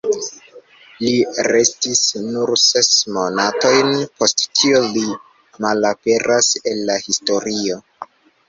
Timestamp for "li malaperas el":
4.97-6.83